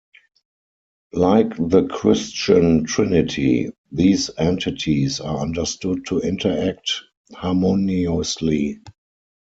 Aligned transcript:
Like 1.13 1.55
the 1.59 1.85
Christian 1.85 2.85
Trinity, 2.85 3.69
these 3.91 4.31
entities 4.35 5.19
are 5.19 5.37
understood 5.37 6.07
to 6.07 6.21
interact 6.21 6.91
harmoniously. 7.35 8.79